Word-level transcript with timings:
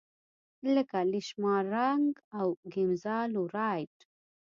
لکه 0.75 0.99
لیشمان 1.11 1.63
رنګ 1.75 2.09
او 2.39 2.47
ګیمزا 2.73 3.17
لو 3.33 3.43
رایټ. 3.55 3.95